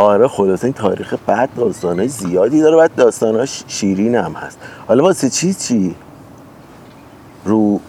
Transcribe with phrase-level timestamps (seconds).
[0.00, 4.58] آره خلاصه این تاریخ بعد داستانهای زیادی داره بعد داستاناش شیرین هم هست.
[4.88, 5.94] حالا واسه چی؟ چی؟
[7.44, 7.80] رو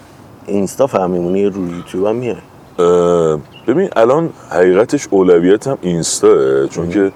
[0.48, 2.36] اینستا فهمیمونی؟ رو یوتیوب هم میای؟
[2.80, 7.12] اه، ببین الان حقیقتش اولویت هم اینستاه چون که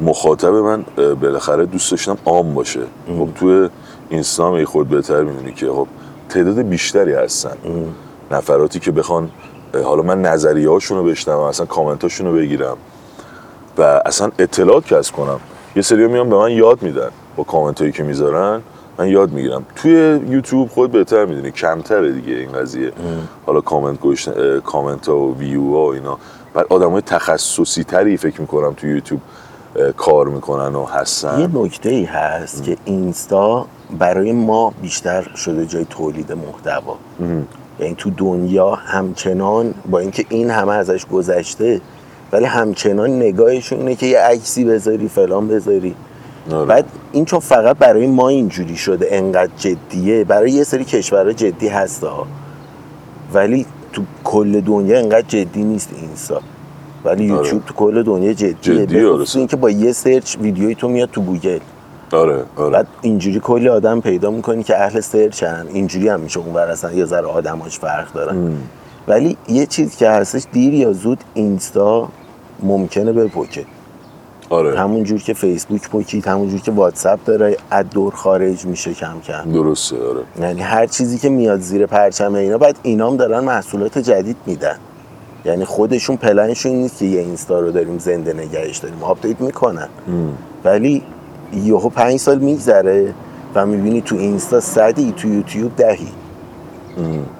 [0.00, 2.80] مخاطب من بالاخره دوست داشتم عام باشه.
[3.18, 3.68] خب توی
[4.08, 5.86] اینستا هم خود بهتر می‌دونی که خب
[6.28, 7.56] تعداد بیشتری هستن.
[8.30, 9.30] نفراتی که بخوان
[9.84, 12.76] حالا من نظریه هاشون رو بشنوم اصلا کامنت رو بگیرم.
[13.78, 15.40] و اصلا اطلاعات کسب کنم.
[15.76, 18.62] یه سری میان به من یاد میدن با کامنت هایی که می‌ذارن.
[18.98, 19.66] من یاد می‌گیرم.
[19.76, 21.50] توی یوتیوب خود بهتر می‌دونی.
[21.50, 22.92] کمتره دیگه این قضیه.
[23.46, 24.30] حالا کامنت گوشت
[24.60, 26.18] کامنت ها و ویو ها و اینا.
[26.54, 29.20] بعد آدم های تخصصی تری فکر می‌کنم توی یوتیوب
[29.96, 31.40] کار می‌کنن و هستن.
[31.40, 33.66] یه نکته ای هست که اینستا
[33.98, 36.96] برای ما بیشتر شده جای تولید محتوا.
[37.80, 41.80] یعنی تو دنیا همچنان با اینکه این همه ازش گذشته
[42.32, 45.94] ولی همچنان نگاهشون اینه که یه عکسی بذاری فلان بذاری.
[46.52, 46.66] آره.
[46.66, 51.68] بعد این چون فقط برای ما اینجوری شده انقدر جدیه برای یه سری کشورها جدی
[51.68, 52.26] هست ها.
[53.32, 56.40] ولی تو کل دنیا انقدر جدی نیست اینستا
[57.04, 58.86] ولی یوتیوب تو کل دنیا جدیه.
[58.86, 59.24] به آره.
[59.34, 61.58] اینکه با یه search ویدیوی تو میاد تو گوگل.
[62.12, 62.70] آره آره.
[62.70, 66.92] بعد اینجوری کلی آدم پیدا می‌کنی که اهل search ن اینجوری هم میشه اون اصلا
[66.92, 68.56] یه ذره آدماش فرق دارن
[69.08, 72.08] ولی یه چیز که هستش دیر یا زود اینستا
[72.62, 73.66] ممکنه بپکه
[74.50, 74.78] آره.
[74.78, 79.20] همون جور که فیسبوک پکید همون جور که واتساپ داره از دور خارج میشه کم
[79.20, 79.52] کم.
[79.52, 80.20] درسته آره.
[80.40, 84.76] یعنی هر چیزی که میاد زیر پرچم اینا بعد اینام دارن محصولات جدید میدن.
[85.44, 89.88] یعنی خودشون پلنشون نیست که یه اینستا رو داریم زنده نگهش داریم update می‌کنن.
[90.64, 91.02] ولی
[91.64, 93.14] یهو پنج سال میگذره
[93.54, 96.08] و می‌بینی تو اینستا صدی تو یوتیوب دهی.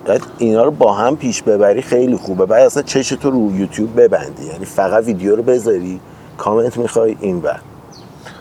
[0.04, 2.46] بعد اینا رو با هم پیش ببری خیلی خوبه.
[2.46, 4.46] بعد اصلا چش تو رو یوتیوب ببندی.
[4.46, 6.00] یعنی فقط ویدیو رو بذاری
[6.38, 7.60] کامنت می‌خوای این بر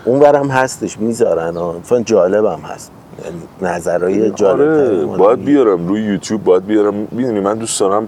[0.05, 1.57] اون برم هستش می‌ذارن.
[1.57, 2.91] اتفاقاً جالبم هست.
[3.25, 6.93] یعنی نظرهای جالب آره باید بیارم روی یوتیوب باید بیارم.
[7.11, 8.07] می‌دونی من دوست دارم.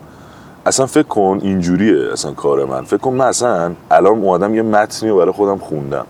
[0.65, 2.83] اصلا فکر کن اینجوریه اصلا کار من.
[2.83, 6.05] فکر کن من اصلا الان اومدم یه متنی رو برای خودم خوندم.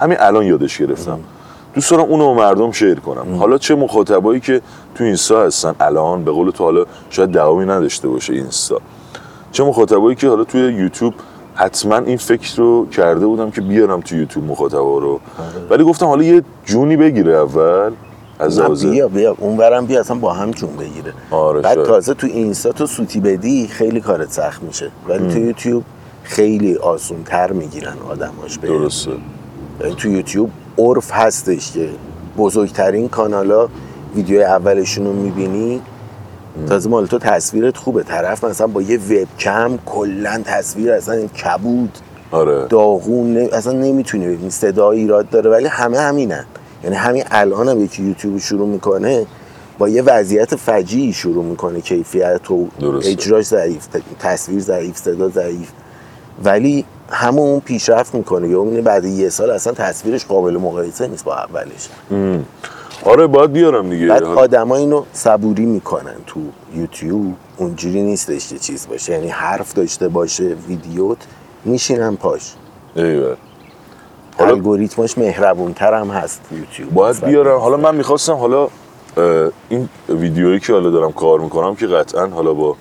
[0.00, 1.18] همین الان یادش گرفتم.
[1.76, 3.36] دوست دارم اونو مردم شیر کنم.
[3.38, 4.60] حالا چه مخاطبایی که
[4.94, 8.80] تو اینستا هستن الان به قول تو حالا شاید دوامی نداشته باشه اینستا.
[9.52, 11.14] چه مخاطبایی که حالا توی یوتیوب
[11.54, 15.20] حتما این فکر رو کرده بودم که بیارم تو یوتیوب مخاطبا رو.
[15.70, 17.90] ولی گفتم حالا یه جونی بگیره اول
[18.38, 19.34] از نه بیا بیا.
[19.38, 21.12] اون برم بیا اصلا با هم جون بگیره.
[21.30, 21.86] آره، بعد شاید.
[21.86, 24.90] تازه تو اینستا تو سوتی بدی خیلی کارت سخت میشه.
[25.08, 25.84] ولی تو یوتیوب
[26.22, 29.10] خیلی آسون تر می‌گیرن آدماش به درسته.
[29.98, 31.88] تو یوتیوب عرف هستش که
[32.38, 33.68] بزرگترین کانالا
[34.14, 35.82] ویدیو اولشون رو می‌بینی.
[36.68, 38.02] تازه مال تو تصویرت خوبه.
[38.02, 41.98] طرف مثلا با یه وبکم کلا تصویر اصلا کبود.
[42.30, 42.66] آره.
[42.66, 44.50] داغون اصلا نمی‌تونی ببینی.
[44.50, 46.44] صدا ایراد داره ولی همه همینن.
[46.84, 49.26] یعنی همین الان هم یکی یوتیوب شروع می‌کنه
[49.78, 53.10] با یه وضعیت فجیعی شروع می‌کنه کیفیت و درسته.
[53.10, 53.86] اجراش ضعیف
[54.18, 55.70] تصویر ضعیف صدا ضعیف.
[56.44, 58.48] ولی همون پیشرفت می‌کنه.
[58.48, 61.88] یا اون بعد یه سال اصلا تصویرش قابل مقایسه نیست با اولش.
[63.04, 64.06] آره باید بیارم دیگه.
[64.06, 66.40] بعد آدما اینو صبوری می‌کنن تو
[66.74, 67.34] یوتیوب.
[67.56, 69.12] اونجوری نیستش که چیز باشه.
[69.12, 71.18] یعنی حرف داشته باشه ویدیوت
[71.64, 72.54] میشینن پاش.
[72.96, 73.34] ایول.
[74.38, 76.94] حالا الگوریتمش مهربونتر هم هست یوتیوب.
[76.94, 77.58] باید بیارم.
[77.58, 78.68] حالا من می‌خواستم حالا
[79.68, 82.76] این ویدیویی که حالا دارم کار می‌کنم که قطعا حالا با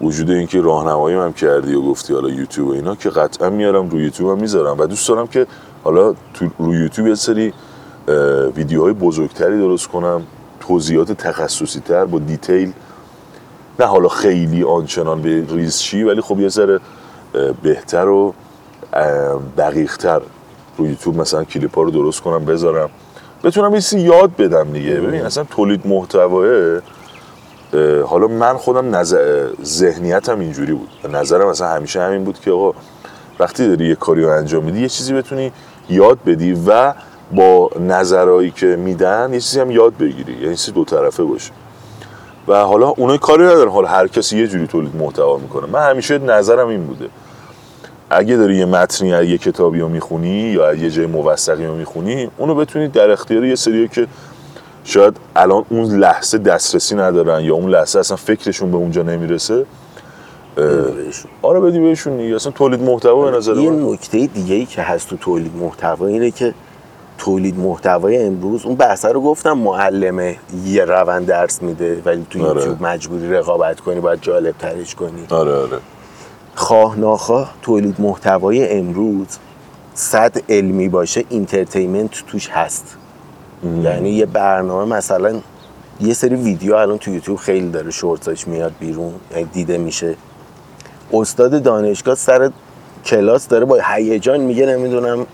[0.00, 4.04] وجود اینکه راهنمایی هم کردی و گفتی حالا یوتیوب و اینا که قطعا میارم روی
[4.04, 4.78] یوتیوب هم می‌ذارم.
[4.78, 5.46] و دوست دارم که
[5.84, 7.52] حالا تو روی یوتیوب یه سری
[8.56, 10.22] ویدیوهای بزرگتری درست کنم
[10.60, 12.72] توضیحات تخصصی تر با دیتیل.
[13.80, 16.80] نه حالا خیلی آنچنان به ریزشی ولی خب یه ذره
[17.62, 18.34] بهتر و
[19.58, 20.20] دقیق تر
[20.78, 22.90] روی یوتیوب مثلا کلیپ ها رو درست کنم بذارم.
[23.44, 24.94] بتونم یه یاد بدم دیگه.
[24.94, 26.80] ببین اصلا تولید محتواه اه،
[28.06, 30.88] حالا من خودم نظر ذهنیتم اینجوری بود.
[31.12, 32.78] نظرم مثلا همیشه همین بود که آقا
[33.38, 35.52] وقتی داری یه کاری رو انجام میدی یه چیزی بتونی
[35.88, 36.94] یاد بدی و
[37.32, 40.32] با نظرهایی که میدن یه چیزی هم یاد بگیری.
[40.32, 41.50] یعنی چیزی دو طرفه باشه.
[42.48, 43.70] و حالا اونای کاری ندارن.
[43.70, 45.66] حالا هر کسی یه جوری تولید محتوا می‌کنه.
[45.66, 47.08] من همیشه نظرم این بوده.
[48.10, 51.74] اگه داری یه متنی از یه کتابی رو می‌خونی یا از یه جای موثقی رو
[51.74, 54.06] می‌خونی اونو بتونی در اختیار یه سری که
[54.84, 59.66] شاید الان اون لحظه دسترسی ندارن یا اون لحظه اصلا فکرشون به اونجا نمی‌رسه.
[61.42, 62.34] آره بدی بهشون دیگه.
[62.34, 66.30] اصلا تولید محتوا به نظر یه نکته دیگه ای که هست تو تولید محتوا اینه
[66.30, 66.54] که
[67.18, 72.60] تولید محتوای امروز اون بحث رو گفتم معلمه یه روند درس میده ولی تو آره.
[72.60, 75.26] یوتیوب مجبوری رقابت کنی باید جالب ترش کنی.
[75.30, 75.78] آره آره.
[76.54, 79.26] خواه ناخواه تولید محتوای امروز
[79.94, 82.96] صد علمی باشه entertainment توش هست.
[83.82, 85.40] یعنی یه برنامه مثلا
[86.00, 90.14] یه سری ویدیو الان تو یوتیوب خیلی داره شورتاش میاد بیرون یعنی دیده میشه.
[91.12, 92.50] استاد دانشگاه سر
[93.04, 95.26] کلاس داره با هیجان میگه نمی‌دونم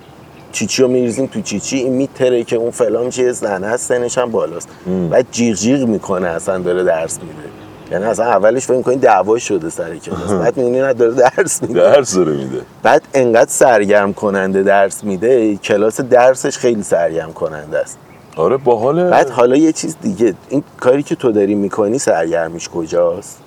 [0.53, 4.31] چیچی رو میریزیم تو چیچی این میتره که اون فلان چیه زنه هست سنش هم
[4.31, 4.69] بالاست.
[5.11, 7.49] بعد جیغ جیغ می‌کنه اصلا داره درس میده.
[7.91, 11.75] یعنی اصلا اولش فکر می‌کنی دعوا شده سر کلاس بعد می‌بینی نه داره درس میده.
[11.75, 12.61] درس داره میده.
[12.83, 17.99] بعد انقدر سرگرم کننده درس میده کلاس درسش خیلی سرگرم کننده است.
[18.37, 23.41] آره باحاله بعد حالا یه چیز دیگه این کاری که تو داری می‌کنی سرگرمیش کجاست؟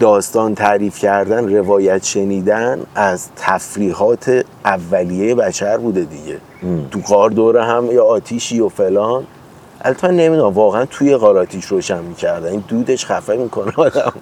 [0.00, 6.38] داستان تعریف کردن روایت شنیدن از تفریحات اولیه بشر بوده دیگه.
[6.90, 9.26] تو غار دوره هم یا آتیشی و فلان.
[9.80, 12.48] البته من نمی‌دونم واقعا توی غار آتیش روشن می‌کردن.
[12.48, 14.12] این دودش خفه می‌کنه آدم.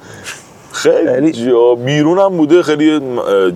[0.79, 3.01] خیلی خیلی- جا بیرون هم بوده خیلی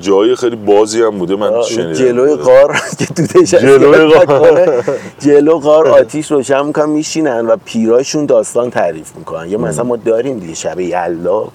[0.00, 4.14] جای خیلی بازی هم بوده من شنیدم جلوی غار که دودش جلوی.
[4.16, 4.66] نکنه،
[5.24, 10.38] جلو غار آتیش روشن می‌کنن میشینن و پیراشون داستان تعریف می‌کنن یا مثلا ما داریم
[10.38, 11.48] دیگه شب یلدا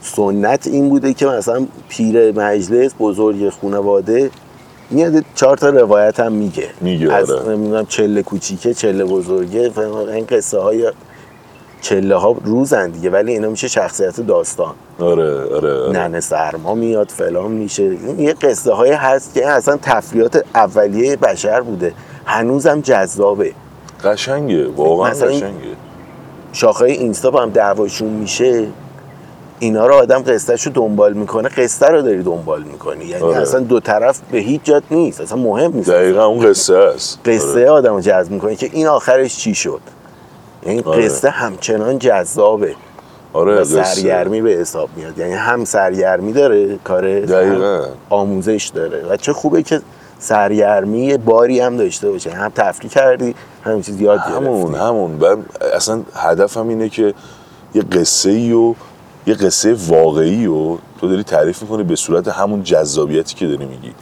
[0.00, 4.30] سنت این بوده که مثلا پیر مجلس بزرگ خانواده
[4.90, 7.48] میاد چهار تا روایت هم میگه میگه، از آره.
[7.56, 9.70] نمی‌دونم چله کوچیکه چله بزرگه.
[10.14, 10.90] این قصه های
[11.82, 14.74] چله ها روزن دیگه ولی اینا میشه شخصیت داستان.
[15.00, 15.92] آره آره, آره.
[15.92, 17.96] ننه سرما میاد فلان میشه.
[18.18, 21.94] یه قصه های هست که اصلا تفریات اولیه بشر بوده.
[22.26, 23.52] هنوزم جذابه.
[24.04, 25.52] قشنگه واقعا قشنگه.
[26.52, 28.66] شاخه اینستا با هم دعواشون میشه
[29.58, 33.04] اینا رو آدم قصهش رو دنبال می‌کنه قصه رو داری دنبال می‌کنی.
[33.04, 33.36] یعنی آره.
[33.36, 35.90] اصلا دو طرف به هیچ جات نیست اصلا مهم نیست.
[35.90, 37.18] دقیقا اون قصه است.
[37.24, 37.70] قصه آره.
[37.70, 39.80] آدم جذب می‌کنه که این آخرش چی شد.
[40.66, 41.04] یعنی آره.
[41.04, 42.74] قصه همچنان جذابه.
[43.32, 43.64] آره و.
[43.64, 45.18] سرگرمی به حساب میاد.
[45.18, 47.84] یعنی هم سرگرمی داره کار دقیقاً.
[48.10, 49.06] آموزش داره.
[49.10, 49.80] و چه خوبه که
[50.18, 52.30] سرگرمی باری هم داشته باشه.
[52.30, 54.78] هم تفریح کردی هم چیز یاد همون گرفتی.
[54.78, 55.44] همون من
[55.74, 57.14] اصلا هدفم اینه که
[57.74, 58.74] یه قصه ای و
[59.26, 63.92] یه قصه واقعی و تو داری تعریف می‌کنی به صورت همون جذابیتی که داری میگی.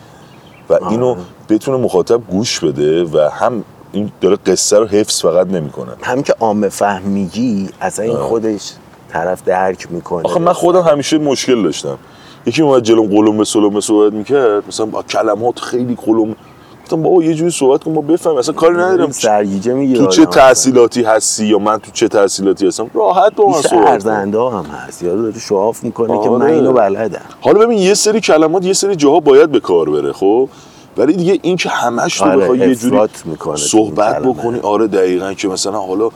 [0.71, 1.17] و اینو
[1.49, 5.93] بتونه مخاطب گوش بده و هم این داره قصه رو حفظ فقط نمی‌کنه.
[6.03, 8.73] هم که عامه فهم میگی اصلا این خودش
[9.13, 10.25] طرف درک می‌کنه.
[10.25, 11.99] آخه من خودم همیشه مشکل داشتم.
[12.47, 14.69] یکی اومد جلوم قلم به سلم صحبت می‌کرد.
[14.69, 16.37] مثلا با کلمات خیلی قلم
[16.85, 19.11] گفتم بابا یه جوری صحبت کن ما بفهم اصلا کاری ندارم.
[19.11, 20.27] سرگیجه می‌گیره تو چه.
[20.27, 23.87] تحصیلاتی هستی یا من تو چه تحصیلاتی هستم؟ راحت با من صحبت.
[23.87, 25.03] ارزنده هم هست.
[25.03, 26.31] یارو داره شعاف می‌کنه که آره.
[26.31, 27.21] من اینو بلدم.
[27.41, 30.49] حالا ببین یه سری کلمات یه سری جاها باید به کار بره خب؟
[30.97, 34.23] ولی دیگه این که همش تو آره، بخوای یه جوری می‌کنه صحبت.
[34.23, 36.11] بکنی آره دقیقا که مثلا حالا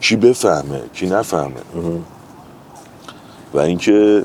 [0.00, 1.50] کی بفهمه کی نفهمه
[3.54, 4.24] و اینکه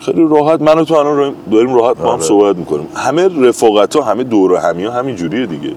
[0.00, 2.22] خیلی راحت من و تو الان داریم راحت با هم آره.
[2.22, 5.74] صحبت می‌کنیم همه رفاقت ها همه دور همی ها همین جوریه دیگه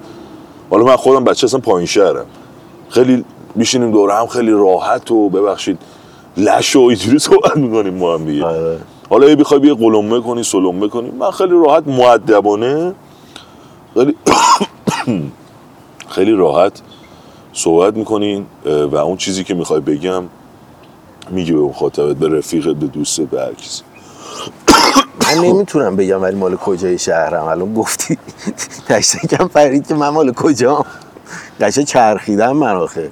[0.69, 2.25] حالا من خودم بچه اصلا پایین شهرم
[2.89, 3.25] خیلی
[3.56, 5.77] میشینیم دور هم خیلی راحت و ببخشید
[6.38, 8.77] لش و اینجوری صحبت می‌کنیم ما هم دیگه آره.
[9.11, 12.93] حالا یه بخوای یه قلمه کنی سلمه کنی من خیلی راحت معدبانه
[13.93, 14.15] خیلی
[16.15, 16.81] خیلی راحت
[17.53, 20.23] صحبت می‌کنین و اون چیزی که می‌خوای بگم
[21.29, 23.83] میگی به مخاطبت به رفیقت به دوستت به هر کسی.
[25.23, 27.43] من نمی‌تونم بگم ولی مال کجای شهرم.
[27.43, 28.17] الان گفتی
[28.89, 30.86] تشتکم فرید که من مال کجام.
[31.59, 33.12] قشنگ چرخیدم من آخه.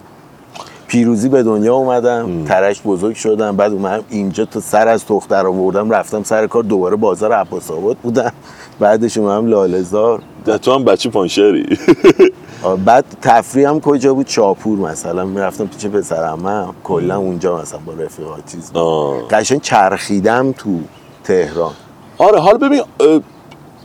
[0.89, 5.89] پیروزی به دنیا اومدم ترش بزرگ شدم بعد اومدم اینجا تا سر از دختر آوردم
[5.91, 8.31] رفتم سر کار دوباره بازار عباس آباد بودم.
[8.79, 11.77] بعدش اومدم لالزار ده تو هم بچه پانشری.
[12.85, 15.25] بعد تفریح هم کجا بود؟ شاپور مثلا.
[15.25, 19.27] می‌رفتم پیش پسرمم کلا اونجا مثلا با رفیقات چیز آه.
[19.27, 20.79] قشنگ چرخیدم تو
[21.23, 21.71] تهران.
[22.17, 22.81] آره حالا ببین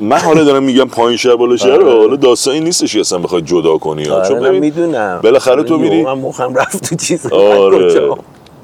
[0.00, 1.98] من حالا دارم میگم پایین شهر بالا شهر آره.
[1.98, 4.22] حالا داستانی نیستش که اصلا بخوای جدا کنی ها.
[4.22, 5.20] چون آره ببین می‌دونم.
[5.22, 7.26] بالاخره تو میری من مخم رفت تو چیز.
[7.32, 8.10] آره.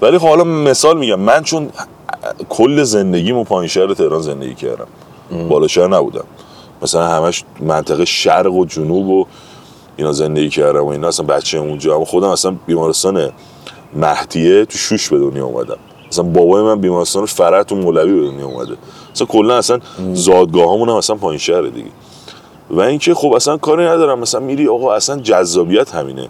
[0.02, 1.68] ولی خب حالا مثال میگم من چون
[2.48, 4.86] کل زندگیمو پایین شهر تهران زندگی کردم.
[5.48, 6.24] بالا شهر نبودم.
[6.82, 9.26] مثلا همش منطقه شرق و جنوب و
[9.96, 11.08] اینا زندگی کردم و اینا.
[11.08, 13.30] اصلا بچه اونجا اما خودم اصلا بیمارستان
[13.94, 15.78] مهدیه تو شوش به دنیا اومدم.
[16.10, 18.74] اصلا بابای من بیمارستان فرح و مولوی به دنیا اومده.
[19.14, 19.78] اصلا کلا اصلا
[20.12, 21.90] زادگاهامون هم اصلا پایین شهره دیگه.
[22.70, 24.18] و اینکه خب اصلا کاری ندارم.
[24.18, 26.28] مثلا میری آقا اصلا جذابیت همینه.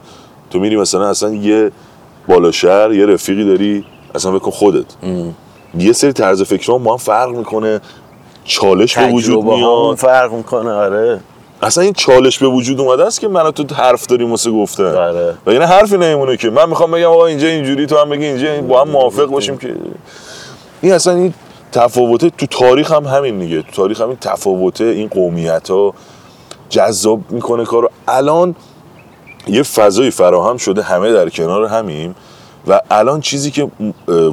[0.51, 1.73] تو میری مثلا اصلا یه
[2.29, 3.85] بالا شهر یه رفیقی داری
[4.15, 4.87] اصلا بکن خودت.
[5.79, 7.81] یه سری طرز فکر ما هم فرق می‌کنه.
[8.45, 9.97] چالش به وجود میاد.
[9.97, 11.21] فرق می‌کنه آره.
[11.63, 14.95] اصلا این چالش به وجود اومده است که من تو حرف داریم واسه گفتن.
[14.97, 15.35] آره.
[15.47, 16.51] و یعنی حرفی نمیمونه که.
[16.51, 19.75] من می‌خوام بگم آقا اینجا اینجوری تو هم بگی اینجا با هم موافق باشیم که.
[20.81, 21.35] این اصلا این
[21.73, 23.63] تفاوته تو تاریخ هم همین دیگه.
[23.63, 25.95] تو تاریخ همین تفاوته این قومیت ها
[26.69, 27.91] جذاب می‌کنه کارو.
[28.09, 28.55] الان
[29.49, 32.15] یه فضایی فراهم شده همه در کنار همیم.
[32.69, 33.69] و الان چیزی که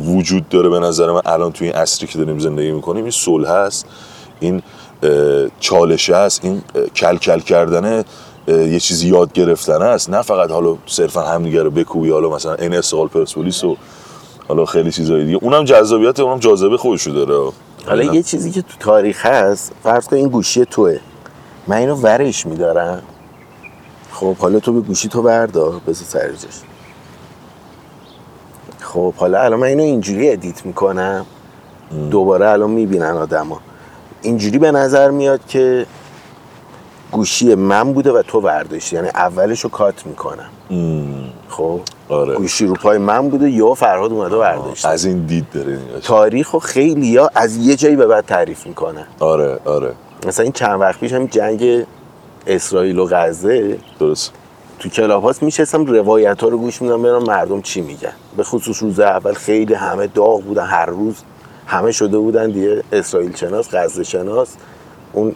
[0.05, 3.49] وجود داره به نظر من الان توی این عصری که داریم زندگی می‌کنیم این صلح
[3.49, 3.85] هست.
[4.39, 4.61] این
[5.59, 6.61] چالشه هست این
[6.95, 8.03] کل کل کردن
[8.47, 10.09] یه چیزی یاد گرفتن است.
[10.09, 13.77] نه فقط حالا صرفا همدیگه رو بکوبی حالا مثلا این استقلال پرسپولیس و
[14.47, 15.39] حالا خیلی چیزای دیگه.
[15.41, 17.51] اونم جذابیت اونم جاذبه خودشو داره.
[17.87, 20.99] حالا یه چیزی که تو تاریخ هست فرض کن این گوشی توه.
[21.67, 23.01] من اینو ورش میدارم.
[24.11, 26.61] خب حالا تو به گوشی تو بردار بذار سر جاش.
[28.79, 31.25] خب حالا الان من اینو اینجوری ادیت می‌کنم.
[32.11, 33.59] دوباره الان می‌بینن آدما.
[34.21, 35.85] اینجوری به نظر میاد که
[37.11, 38.95] گوشی من بوده و تو برداشتی.
[38.95, 40.49] یعنی اولش رو کات می‌کنم.
[41.49, 42.35] خب؟ آره.
[42.35, 44.89] گوشی رو پای من بوده یا فرهاد اومده و برداشته.
[44.89, 45.79] از این دید داره.
[46.03, 49.93] تاریخ و خیلی ها از یه جایی به بعد تعریف می‌کنن آره آره.
[50.27, 51.85] مثلا این چند وقت پیش هم جنگ
[52.47, 54.31] اسرائیل و غزه درست.
[54.79, 58.13] تو کلاب هاست میشستم روایت ها رو گوش میدم ببینم مردم چی میگن.
[58.37, 61.15] به خصوص روز اول خیلی همه داغ بودن هر روز
[61.67, 64.47] همه شده بودن دیگه اسرائیل شناس غزه شناس
[65.13, 65.35] اون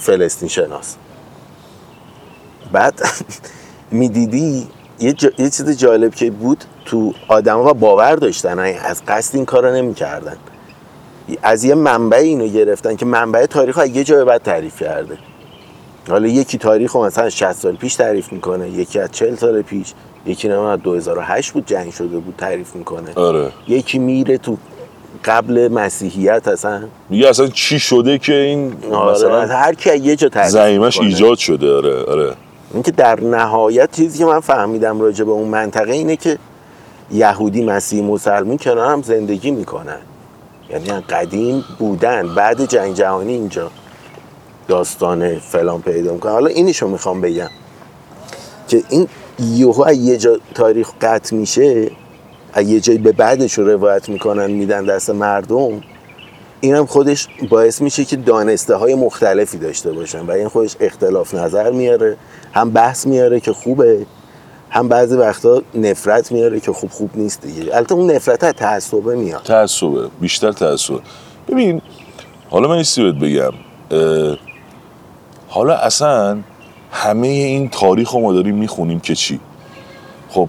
[0.00, 0.96] فلسطین شناس.
[2.72, 3.00] بعد
[3.90, 4.66] می‌دیدی
[5.00, 9.74] یه, جا- یه چیز جالب که بود تو آدما باور داشتن از قصد این کارو
[9.74, 10.36] نمی‌کردن.
[11.42, 15.18] از یه منبع اینو گرفتن که منبع تاریخ یه جای بعد تعریف کرده.
[16.08, 19.94] حالا یکی تاریخ رو مثلا 60 سال پیش تعریف می‌کنه یکی از 40 سال پیش
[20.26, 23.14] یکی نه از 2008 بود جنگ شده بود تعریف می‌کنه.
[23.14, 23.50] آره.
[23.68, 24.56] یکی میره تو
[25.24, 26.82] قبل مسیحیت اصلا.
[27.10, 31.00] میگه اصلا چی شده که این آره مثلا هر کی یه جا زعیمش.
[31.00, 32.32] ایجاد شده آره آره.
[32.74, 36.38] اینکه در نهایت چیزی که من فهمیدم راجع به اون منطقه اینه که
[37.12, 39.98] یهودی مسیح مسلمون کنار هم زندگی می‌کنن.
[40.70, 43.70] یعنی قدیم بودن بعد جنگ جهانی اینجا
[44.68, 46.32] داستان فلان پیدا می‌کنه.
[46.32, 47.50] حالا اینشو می‌خوام بگم
[48.68, 51.90] که این یهو یه جا تاریخ قطع میشه
[52.62, 55.82] یه جایی به بعدش رو روایت می‌کنن میدن دست مردم
[56.60, 61.34] این هم خودش باعث میشه که دانسته های مختلفی داشته باشن و این خودش اختلاف
[61.34, 62.16] نظر میاره
[62.52, 64.06] هم بحث میاره که خوبه
[64.70, 67.76] هم بعضی وقتا نفرت میاره که خوب خوب نیست دیگه.
[67.76, 69.42] البته اون نفرت از تعصبه میاد.
[69.42, 71.00] تعصبه بیشتر تعصبه
[71.48, 71.82] ببین
[72.50, 73.52] حالا من ایستی بهت بگم.
[75.48, 76.38] حالا اصلا
[76.92, 79.40] همه این تاریخ رو ما داریم می‌خونیم که چی؟
[80.28, 80.48] خب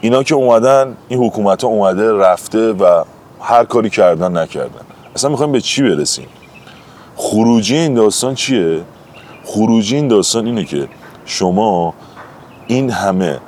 [0.00, 3.04] اینا که اومدن این حکومت ها اومده رفته و
[3.40, 4.80] هر کاری کردن نکردن.
[5.14, 6.26] اصلا می‌خوایم به چی برسیم؟
[7.16, 8.80] خروجی این داستان چیه؟
[9.44, 10.88] خروجی این داستان اینه که
[11.24, 11.94] شما
[12.66, 13.38] این همه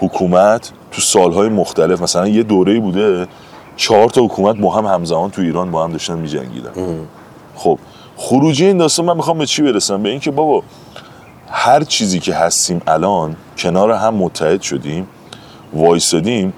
[0.00, 3.26] حکومت تو سالهای مختلف مثلا یه دوره بوده
[3.76, 6.70] چهار تا حکومت با هم همزمان تو ایران با هم داشتن میجنگیدن.
[7.56, 7.78] خب
[8.16, 10.62] خروجی این داستان من می‌خوام به چی برسم؟ به اینکه بابا
[11.48, 15.08] هر چیزی که هستیم الان کنار هم متحد شدیم.
[15.72, 16.52] وایسادیم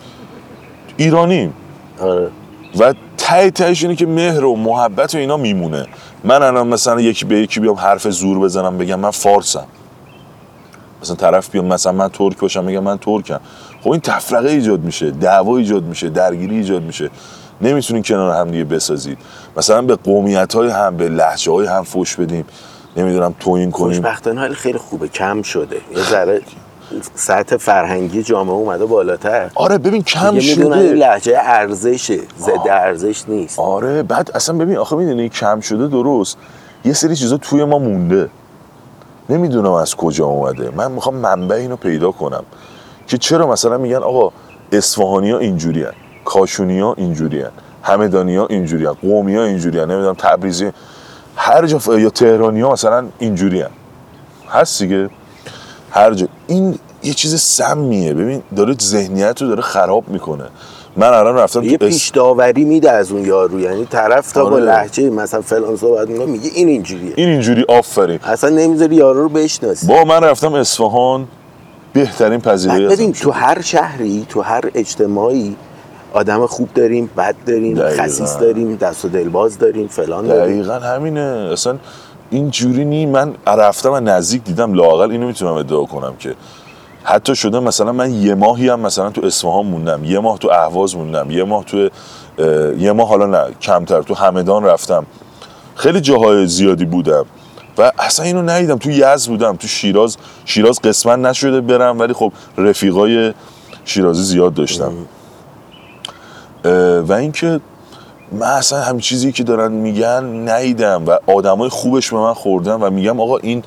[0.97, 1.55] ایرانیم.
[2.01, 2.31] آره.
[2.79, 5.87] و ته تهش اینه که مهر و محبت و اینا میمونه.
[6.25, 9.65] من الان مثلا یکی به یکی بیام حرف زور بزنم بگم من فارسم.
[11.03, 13.41] مثلا طرف بیام مثلا من ترک باشم بگم من ترکم.
[13.83, 17.11] خب این تفرقه ایجاد میشه دعوا ایجاد میشه درگیری ایجاد میشه.
[17.61, 19.19] نمی‌تونین کنار هم دیگه بسازید.
[19.57, 22.45] مثلا به قومیت های هم به لحجه های هم فوش بدیم.
[22.97, 23.89] نمی‌دونم توهین کنیم.
[23.89, 25.77] خوشبختانه حال خیلی خوبه کم شده.
[25.97, 26.43] یه ذره
[27.15, 34.03] سطح فرهنگی جامعه اومده بالاتر آره ببین کم شده لحجه ارزشه ضد ارزش نیست آره
[34.03, 36.37] بعد اصلا ببین آخه می‌دونی کم شده درست
[36.85, 38.29] یه سری چیزا توی ما مونده
[39.29, 42.43] نمی‌دونم از کجا اومده من می‌خوام منبع اینو پیدا کنم
[43.07, 44.33] که چرا مثلا میگن آقا
[44.73, 45.93] اصفهانی ها اینجوری هن.
[46.25, 47.51] کاشونی ها اینجوری هن.
[47.83, 48.93] همدانی ها اینجوری هن.
[48.93, 49.91] قومی ها اینجوری هن.
[49.91, 50.73] نمی‌دونم تبریزی
[51.37, 51.89] هر جا ف...
[51.89, 53.71] یا تهرانی ها مثلا اینجوری هن.
[54.51, 55.11] هست دیگه
[55.91, 58.15] هر جا این یه چیز سمیه.
[58.15, 60.45] ببین داره ذهنیت رو داره خراب می‌کنه.
[60.97, 63.61] من الان رفتم یه پیش داوری میده از اون یارو.
[63.61, 64.65] یعنی طرف تا با آره.
[64.65, 67.13] لحجه مثلا فلان صحبت می‌کنه میگه این اینجوریه.
[67.17, 68.19] این اینجوری آفرین.
[68.25, 69.87] اصلا نمی‌ذاری یارو رو بشناسی.
[69.87, 71.29] با من رفتم اصفهان
[71.93, 73.13] بهترین پذیرایی ببین.
[73.13, 75.57] تو هر شهری تو هر اجتماعی
[76.13, 78.03] آدم خوب داریم بد داریم دقیقاً.
[78.03, 80.57] خسیس داریم دست و دلباز داریم فلان داریم.
[80.57, 81.49] دقیقا همینه.
[81.53, 81.77] اصلا
[82.33, 86.35] این جوری نی من رفتم و نزدیک دیدم لاقل اینو می‌تونم ادعا کنم که
[87.05, 90.97] حتی شده مثلا من یه ماهی هم مثلا تو اصفهان موندم یه ماه تو اهواز
[90.97, 91.89] موندم یه ماه تو
[92.79, 95.07] یه ماه حالا نه کمتر تو همدان رفتم.
[95.75, 97.27] خیلی جاهای زیادی بودم
[97.79, 98.79] و اصلا اینو ندیدم.
[98.79, 103.35] تو یزد بودم تو شیراز شیراز قسمت نشده برم ولی خب رفیقای
[103.85, 104.93] شیرازی زیاد داشتم.
[107.09, 107.61] و اینکه
[108.33, 112.91] من اصلا همین چیزی که دارن میگن نیدم و آدمای خوبش به من خوردن و
[112.91, 113.63] میگم آقا این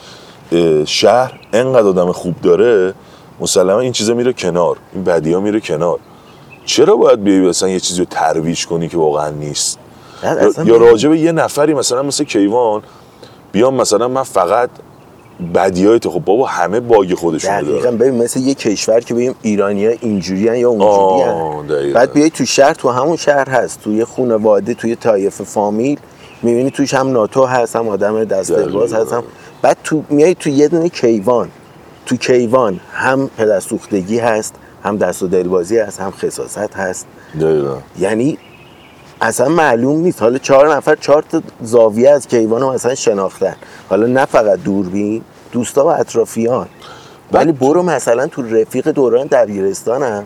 [0.86, 2.94] شهر انقدر آدم خوب داره
[3.40, 6.00] مسلما این چیزا میره کنار این بدی ها میره کنار.
[6.66, 9.80] چرا باید بیای مثلا یه چیزی رو ترویج کنی که واقعا نیست؟
[10.66, 12.82] یا راجع به یه نفری مثلا مثل کیوان
[13.52, 14.70] بیام مثلا من فقط
[15.54, 17.98] بدیای تو خب بابا همه باگ خودشون دقیقا دارن.
[17.98, 22.00] ببین مثل یه کشور که بگیم ایرانی ها اینجوری یا اونجوری آه، دقیقاً.
[22.00, 23.82] بعد بیای تو شهر تو همون شهر هست.
[23.82, 26.00] توی خانواده توی طایف فامیل
[26.44, 29.02] می‌بینی توش هم ناتو هست هم آدم دست باز دقیقاً.
[29.02, 29.24] هست هم
[29.62, 31.50] بعد تو میای تو یه دونه کیوان.
[32.06, 37.06] تو کیوان هم پدرسوختگی هست هم دست و دلبازی هست هم خصاصت هست.
[37.42, 37.78] دقیقا.
[38.00, 38.38] یعنی
[39.22, 40.22] اصلا معلوم نیست.
[40.22, 43.56] حالا چهار نفر چهار تا زاویه از کیوان رو مثلا شناختن.
[43.90, 46.68] حالا نه فقط دوربین دوستا و اطرافیان.
[47.32, 50.24] ولی برو مثلا تو رفیق دوران دبیرستان هم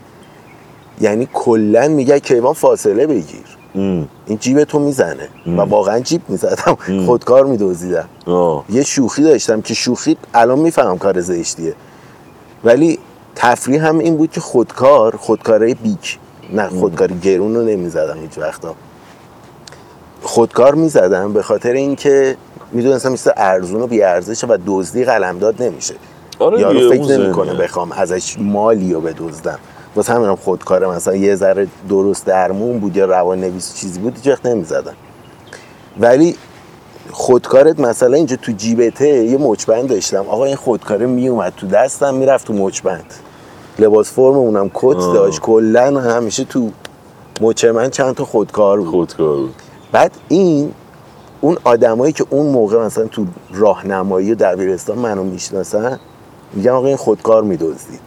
[1.02, 3.44] یعنی کلا میگه کیوان فاصله بگیر.
[3.76, 4.08] ام.
[4.26, 5.30] این جیب تو می‌زنه.
[5.48, 8.10] و واقعا جیب می‌زدم خودکار میدوزیدم.
[8.70, 11.74] یه شوخی داشتم که شوخی الان می‌فهمم کار زشتیه.
[12.64, 13.00] ولی
[13.36, 16.20] تفریح هم این بود که خودکار خودکاره بیک.
[16.54, 18.76] نه خودکار گرون رو نمی‌زدم هیچ وقتا.
[20.22, 22.38] خودکار می‌زدم به خاطر اینکه
[22.72, 25.94] می‌دونستم مثل ارزون و بیارزشه و دزدی قلمداد نمیشه.
[26.40, 27.54] آره یارو فکر نمی‌کنه.
[27.54, 29.60] بخوام ازش مالی رو بدزدم.
[29.96, 34.28] واسه همینم خودکار مثلا یه ذره درست درمون بود یا روان نویس چیزی بود هیچ
[34.28, 34.94] وقت نمی‌زدم.
[36.00, 36.36] ولی
[37.12, 40.26] خودکارت مثلا اینجا تو جیبته یه مچبند داشتم.
[40.28, 43.14] آقا این خودکاره میومد تو دستم می‌رفت تو مچبند.
[43.80, 44.98] لباس فرم اونم کت.
[44.98, 45.40] داشت.
[45.40, 46.70] کلا همیشه تو
[47.42, 48.90] مچ من چند تا خودکار بود.
[48.90, 49.54] خودکار بود.
[49.92, 50.72] بعد این
[51.42, 56.00] اون آدمایی که اون موقع مثلا تو راهنمایی و دبیرستان منو می‌شناسن
[56.54, 58.00] میگن آقا این خودکار میدزدید.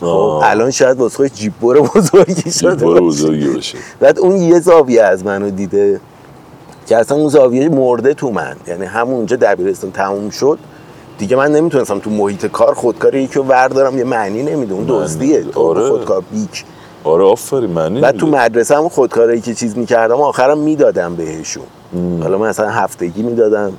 [0.00, 0.40] خب.
[0.44, 3.00] الان شاید واسه خودش جیب بر بزرگی شده باشه.
[3.00, 3.78] بزرگی باشه.
[4.00, 6.00] بعد اون یه زاویه از منو دیده
[6.86, 8.56] که اصلا اون زاویه مرده تو من.
[8.66, 10.58] یعنی همونجا دبیرستان تموم شد.
[11.18, 15.42] دیگه من نمی‌تونستم تو محیط کار خودکار یکی رو وردارم یه معنی نمیده اون دزدیه.
[15.42, 15.88] تو آره.
[15.88, 16.64] خودکار بیک
[17.04, 18.26] آره آفرین معنی بعد تو.
[18.26, 21.64] مدرسه هم خودکارایی که چیز می‌کردم آخرم می‌دادم بهشون.
[22.20, 23.72] حالا مثلا هفتگی می‌دادم.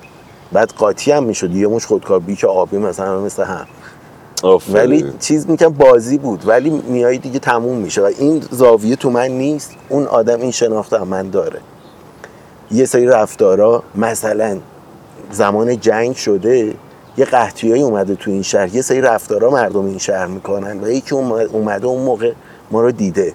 [0.51, 3.65] بعد قاطی هم می‌شد یه مش خودکار بیک آبی مثلا مثل هم.
[4.43, 4.75] آفرین.
[4.75, 6.47] ولی چیز می‌کنم بازی بود.
[6.47, 8.01] ولی میای دیگه تموم میشه.
[8.01, 9.75] و این زاویه تو من نیست.
[9.89, 11.59] اون آدم این شناخت هم من داره.
[12.71, 14.57] یه سری رفتارا مثلا
[15.31, 16.73] زمان جنگ شده.
[17.19, 21.15] یه قحطیایی اومده تو این شهر یه سری رفتارا مردم این شهر می‌کنن و یکی
[21.15, 22.31] اومد- اومده اون موقع
[22.71, 23.33] ما رو دیده.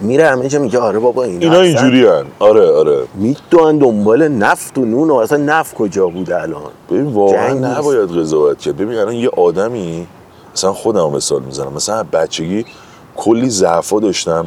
[0.00, 2.24] میره همه جا میگه آره بابا اینا, اینا اینجوری هن.
[2.38, 3.04] آره آره.
[3.14, 7.52] میدوان دنبال نفت و نون و اصلا نفت کجا بود الان؟ ببین واقعا.
[7.54, 8.76] نباید قضاوت کرد.
[8.76, 10.06] ببین الان یه آدمی
[10.54, 11.72] مثلا خودم مثال می‌زنم.
[11.72, 12.64] مثلا بچگی
[13.16, 14.46] کلی ضعفا داشتم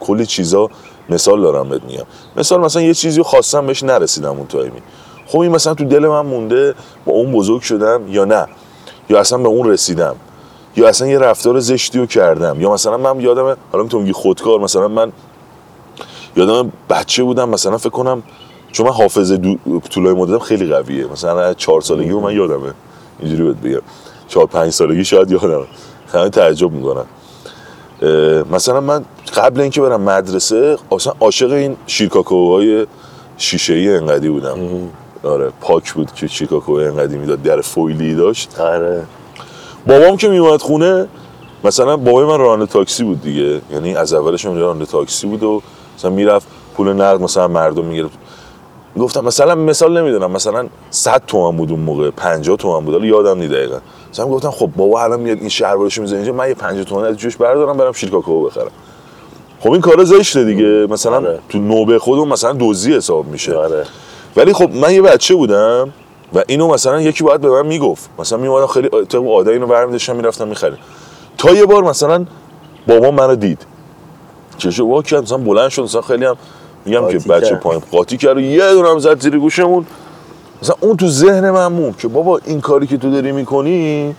[0.00, 0.68] کلی چیزا
[1.08, 2.04] مثال دارم بهت میگم.
[2.36, 4.82] مثال مثلا یه چیزی خواستم بهش نرسیدم اون تایمی.
[5.30, 8.46] خب این مثلا تو دل من مونده با اون بزرگ شدم یا نه؟
[9.10, 10.16] یا اصلا به اون رسیدم؟
[10.76, 14.60] یا اصلا یه رفتار زشتی رو کردم؟ یا مثلا من یادم حالا تو میگی خودکار
[14.60, 15.12] مثلا من
[16.36, 18.22] یادم بچه بودم مثلا فکر کنم
[18.72, 19.56] چون من حافظه دو...
[19.90, 21.06] طولای مدتم خیلی قویه.
[21.12, 22.72] مثلا چهار سالگی رو من یادمه.
[23.20, 23.82] اینجوری بهت بگم.
[24.28, 25.64] چهار پنج سالگی شاید یادمه.
[26.12, 27.04] همه تعجب می‌کنن.
[28.52, 32.86] مثلا من قبل اینکه برم مدرسه اصلا عاشق این شیرکاکوهای
[33.36, 34.58] شیشه ای انقدی بودم.
[35.24, 38.60] آره پاک بود که شیرکاکو انقدی می‌داد در فویلی داشت.
[38.60, 39.02] آره.
[39.86, 41.08] بابام که میومد خونه
[41.64, 43.60] مثلا بابای من راننده تاکسی بود دیگه.
[43.72, 45.62] یعنی از اولش هم راننده تاکسی بود و
[45.98, 48.18] مثلا می‌رفت پول نقد مثلا مردم می‌گرفت.
[48.98, 53.38] گفتم مثلا مثال نمی‌دونم مثلا 100 تومن بود اون موقع 50 تومن بود حالا یادم
[53.38, 53.78] نی دقیقا.
[54.12, 57.16] مثلا گفتم خب بابا الان میاد این شهربارشو می‌زنه اینجا من یه 50 تومن از
[57.16, 58.70] جوش بردارم برم شیرکاکائو بخرم.
[59.60, 60.86] خب این کارا زشته دیگه.
[60.90, 61.38] مثلا آره.
[61.48, 63.54] تو نوبه خودمون مثلا دزدی حساب میشه.
[63.54, 63.84] آره.
[64.36, 65.92] ولی خب من یه بچه بودم
[66.34, 68.10] و اینو مثلا یکی باید به من می‌گفت.
[68.18, 70.78] مثلا میومدم خیلی طبق عاده اینو برمی داشتم می‌رفتم می‌خریم
[71.38, 72.26] تا یه بار مثلا
[72.86, 73.66] بابا منو دید.
[74.58, 76.36] چشو وا کرد مثلا بلند شد مثلا خیلی هم
[76.84, 77.54] میگم که بچه.
[77.54, 77.82] پایین.
[77.92, 79.86] قاطی کرد و یه دونم زد زیر گوشمون.
[80.62, 84.14] مثلا اون تو ذهن من موند که بابا این کاری که تو داری می‌کنی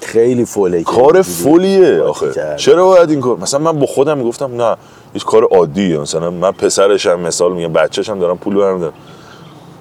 [0.00, 2.56] خیلی فوله کار فولیه آخه.
[2.56, 4.76] چرا باید این کار؟ مثلا من با خودم می‌گفتم نه
[5.14, 5.98] هیچ کار عادیه.
[5.98, 8.92] مثلا من پسرشم مثال میگم بچه‌شم دارم پول برمیدارم.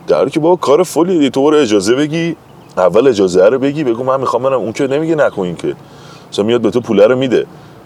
[0.07, 2.35] در که بابا کار فولیه تو برو اجازه بگی
[2.77, 4.53] اول اجازه رو بگی بگو من می‌خوام برم.
[4.59, 5.75] اون که نمیگه نکن که.
[6.31, 7.45] مثلا میاد به تو پول رو میده.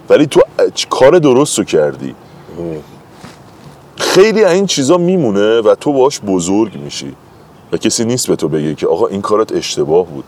[0.09, 0.41] ولی تو
[0.89, 2.15] کار درست رو کردی.
[3.97, 7.15] خیلی این چیزا میمونه و تو باش بزرگ میشی.
[7.71, 10.23] و کسی نیست به تو بگه که آقا این کارت اشتباه بود.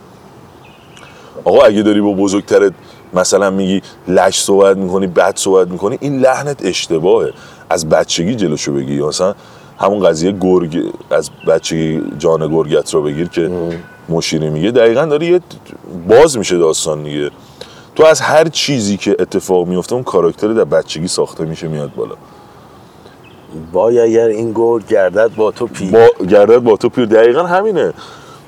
[1.46, 2.74] آقا اگه داری با بزرگترت
[3.14, 7.34] مثلا میگی لش صحبت می‌کنی بد صحبت می‌کنی این لحنت اشتباهه.
[7.70, 9.02] از بچگی جلوشو بگی.
[9.02, 9.36] مثلا
[9.80, 13.52] همون قضیه گرگ از بچگی جان گرگت رو بگیر که
[14.10, 14.72] مشیری میگه.
[14.72, 15.42] دقیقا داره یه
[16.08, 17.30] باز میشه داستان دیگه.
[17.96, 22.16] تو از هر چیزی که اتفاق میفته اون کاراکتر در بچگی ساخته میشه میاد بالا.
[23.72, 27.06] وای اگر این گرگ گردد با تو پی با گردد با تو پیر.
[27.06, 27.94] دقیقا همینه.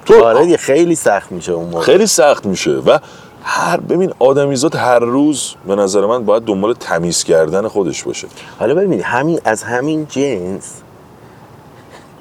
[0.05, 1.83] تو آره خیلی سخت میشه اون موقع.
[1.83, 2.97] خیلی سخت میشه و
[3.43, 8.27] هر ببین آدمیزاد هر روز به نظر من باید دنبال تمیز کردن خودش باشه.
[8.59, 10.81] حالا ببینید همین از همین جنس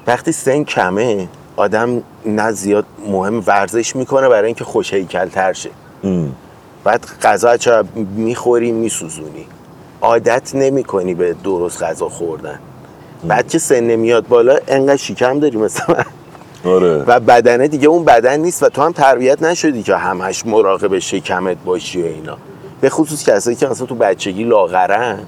[0.07, 5.69] وقتی سن کمه آدم نه زیاد مهم ورزش می‌کنه برای اینکه خوش هیکل تر شه
[6.83, 7.85] بعد غذا چرا
[8.15, 9.45] می‌خوری میسوزونی.
[10.01, 12.59] عادت نمی‌کنی به درست غذا خوردن.
[13.23, 16.03] بعد که سن میاد بالا انقدر شکم داری مثلا.
[16.65, 17.03] آره.
[17.07, 21.57] و بدنه دیگه اون بدن نیست و تو هم تربیت نشدی که همش مراقب شکمت
[21.65, 22.37] باشی و اینا.
[22.81, 25.19] به خصوص کسایی که مثلا تو بچگی لاغرن.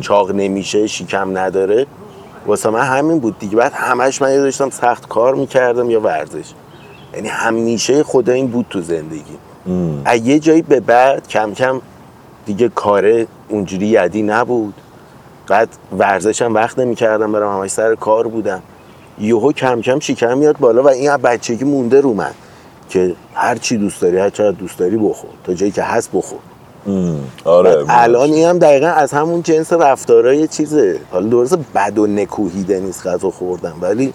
[0.00, 1.86] چاق نمیشه شکم نداره.
[2.46, 3.56] واسه من همین بود دیگه.
[3.56, 6.52] بعد همش من داشتم سخت کار می‌کردم یا ورزش.
[7.14, 9.38] یعنی همیشه خدا این بود تو زندگی.
[10.04, 11.80] از یه جایی به بعد کم کم
[12.46, 14.74] دیگه کاره اونجوری یدی نبود.
[15.48, 18.62] بعد ورزشم وقت نمی‌کردم برم همش سر کار بودم.
[19.18, 22.32] یهو کم کم شکم میاد بالا و این بچگی مونده رو من
[22.88, 25.30] که هر چی دوست داری هر چقدر دوست داری بخور.
[25.44, 26.38] تا جایی که هست بخور.
[27.44, 31.00] آره الان این هم دقیقا از همون جنس رفتارای چیزه.
[31.10, 34.14] حالا درسته بد و نکوهیده نیست غذا خوردن ولی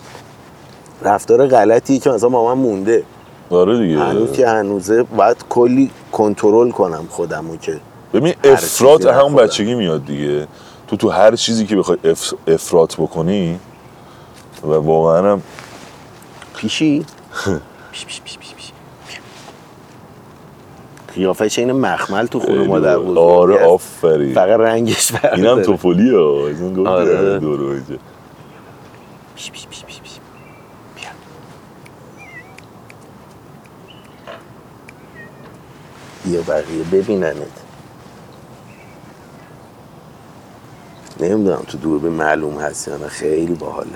[1.02, 3.04] رفتار غلطی که مثلا با من مونده.
[3.50, 4.00] آره دیگه.
[4.00, 7.80] هنوز که هنوزه باید کلی کنترل کنم خودمو که
[8.14, 9.36] ببین افراط همون.
[9.36, 10.48] بچگی میاد دیگه.
[10.88, 12.34] تو تو هر چیزی که بخوای اف...
[12.48, 13.60] افراط بکنی
[14.64, 15.42] و واقعا هم
[16.56, 17.06] پیشی
[17.92, 18.72] پیش پیش پیش پیش پیش.
[21.16, 23.66] قیافش این مخمل تو خونه مادر بزرگی آره.
[23.66, 25.64] آفرین فقط رنگش فرق اینم داره.
[25.64, 27.40] توپولی ها از اون گفت آره.
[27.40, 27.96] دور و اینجا.
[29.36, 30.12] پیش پیش پیش پیش پیش.
[30.96, 31.10] بیا.
[36.26, 37.36] بیا بقیه ببیننت
[41.20, 43.90] نمی‌دونم تو دوربین معلوم هست یا نه خیلی باحاله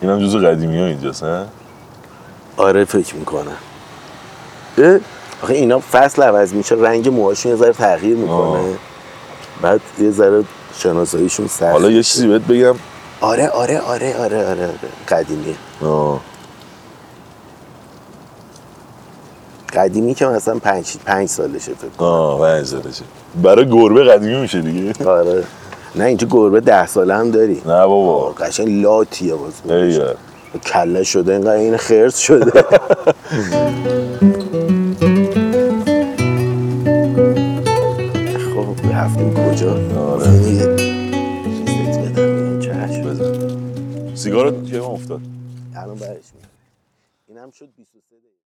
[0.00, 1.46] اینم جزو قدیمی ها اینجاست نه
[2.56, 3.56] آره فکر می‌کنم
[5.42, 8.36] آخه اینا فصل عوض میشه رنگ موهاشون یه ذره تغییر می‌کنه.
[8.36, 8.60] آه.
[9.62, 10.44] بعد یه ذره
[10.78, 12.02] شناساییشون سخت حالا یه.
[12.02, 12.74] چیزی بهت بگم.
[13.20, 14.68] آره آره آره آره آره, آره.
[15.08, 15.54] قدیمی.
[15.84, 16.20] آه.
[19.74, 22.08] قدیمی که مثلا پنج, پنج سالشه فکر کنم.
[22.08, 23.04] آه پنج سالشه.
[23.42, 25.04] برای گربه قدیمی میشه دیگه.
[25.10, 25.44] آره.
[25.94, 27.54] نه اینجا گربه ده ساله هم داری.
[27.54, 28.30] نه بابا.
[28.30, 29.52] قشنگ لاتیه باز.
[30.66, 32.64] کله شده اینقدر این خرس شده.
[44.30, 45.20] سیگارت من افتاد.
[45.76, 46.50] الان برش میاد
[47.28, 48.39] اینم شد 23 دقیقه.